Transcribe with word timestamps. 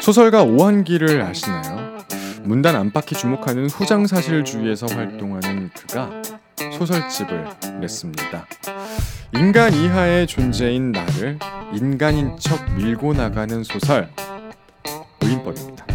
소설가 0.00 0.42
오한기를 0.42 1.20
아시나요? 1.22 1.98
문단 2.42 2.74
안팎이 2.76 3.18
주목하는 3.18 3.68
후장사실주의에서 3.68 4.86
활동하는 4.86 5.70
그가 5.74 6.10
소설집을 6.72 7.48
냈습니다. 7.80 8.46
인간 9.34 9.72
이하의 9.72 10.26
존재인 10.26 10.92
나를 10.92 11.38
인간인 11.74 12.36
척 12.38 12.72
밀고 12.74 13.12
나가는 13.12 13.62
소설 13.62 14.08
의인법입니다. 15.20 15.86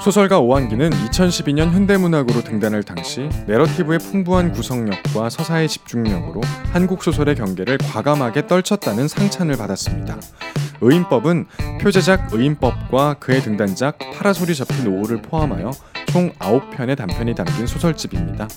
소설가 0.00 0.38
오한기는 0.38 0.90
2012년 0.90 1.70
현대문학으로 1.70 2.42
등단할 2.42 2.82
당시 2.82 3.28
내러티브의 3.46 3.98
풍부한 4.00 4.52
구성력과 4.52 5.30
서사의 5.30 5.66
집중력으로 5.68 6.42
한국 6.72 7.02
소설의 7.02 7.36
경계를 7.36 7.78
과감하게 7.78 8.46
떨쳤다는 8.46 9.08
상찬을 9.08 9.56
받았습니다. 9.56 10.18
의인법은 10.84 11.46
표제작 11.80 12.32
의인법과 12.32 13.14
그의 13.14 13.40
등단작 13.42 13.98
파라솔이 13.98 14.54
접힌 14.54 14.86
오후를 14.86 15.22
포함하여 15.22 15.70
총 16.08 16.30
9편의 16.34 16.96
단편이 16.96 17.34
담긴 17.34 17.66
소설집입니다. 17.66 18.48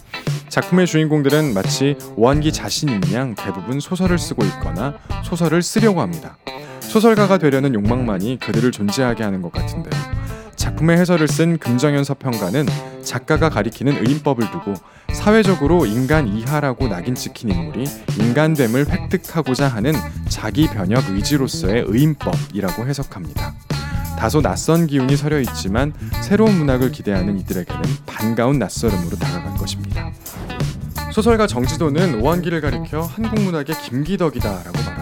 작품의 0.50 0.88
주인공들은 0.88 1.54
마치 1.54 1.98
오한기 2.16 2.52
자신인 2.52 3.02
양 3.14 3.34
대부분 3.36 3.80
소설을 3.80 4.18
쓰고 4.20 4.44
있거나 4.46 4.96
소설을 5.24 5.62
쓰려고 5.62 6.02
합니다. 6.02 6.38
소설가가 6.82 7.38
되려는 7.38 7.74
욕망만이 7.74 8.40
그들을 8.40 8.72
존재하게 8.72 9.24
하는 9.24 9.42
것 9.42 9.52
같은데요. 9.52 10.17
작품의 10.68 10.98
해설을 10.98 11.30
쓴 11.30 11.58
금정현 11.60 12.04
서평가는 12.04 12.66
작가가 13.02 13.50
가리키는 13.50 14.06
의인법을 14.06 14.52
두고 14.52 14.74
사회적으로 15.14 15.86
인간 15.86 16.28
이하라고 16.28 16.90
낙인 16.90 17.16
찍힌 17.16 17.52
인물이 17.52 17.86
인간됨을 18.20 18.90
획득하고자 18.90 19.70
하는 19.70 19.94
자기 20.28 20.68
변혁 20.68 21.10
의지로서의 21.10 21.86
의인법이라고 21.88 22.86
해석합니다. 22.86 23.54
다소 24.20 24.42
낯선 24.42 24.88
기운이 24.88 25.16
서려 25.16 25.40
있지만 25.40 25.94
새로운 26.22 26.58
문학을 26.58 26.92
기대하는 26.92 27.40
이들에게는 27.40 27.84
반가운 28.06 28.60
낯설음으로 28.60 29.16
다가간 29.18 29.56
것입니다. 29.56 30.12
소설가 31.14 31.48
정지도는 31.48 32.22
오한기를 32.22 32.60
가리켜 32.60 33.04
한국 33.04 33.40
문학의 33.40 33.74
김기덕이다라고. 33.84 34.78
음, 34.80 34.97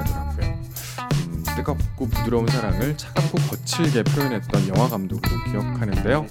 뜨겁고 1.65 2.07
부드러운 2.07 2.45
사랑을 2.47 2.95
차갑고 2.95 3.39
거칠게 3.39 4.03
표현했던 4.03 4.67
영화 4.67 4.87
감독으로 4.87 5.43
기억하는데요. 5.45 6.27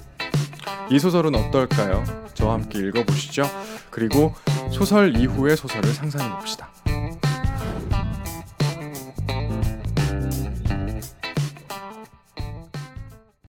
이 0.89 0.97
소설은 0.97 1.35
어떨까요? 1.35 2.05
저와 2.33 2.53
함께 2.53 2.79
읽어보시죠. 2.79 3.43
그리고 3.91 4.33
소설 4.71 5.17
이후의 5.17 5.57
소설을 5.57 5.93
상상해 5.93 6.29
봅시다. 6.37 6.69